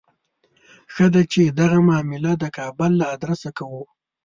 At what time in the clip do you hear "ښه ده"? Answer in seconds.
0.93-1.21